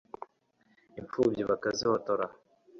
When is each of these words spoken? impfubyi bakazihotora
impfubyi 0.99 1.41
bakazihotora 1.49 2.25